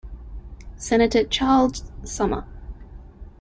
Senator 0.77 1.25
Charles 1.25 1.83
Sumner. 2.05 2.47